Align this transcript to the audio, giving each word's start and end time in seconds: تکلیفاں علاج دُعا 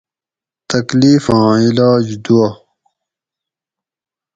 تکلیفاں 0.69 1.49
علاج 1.65 2.05
دُعا 2.25 2.49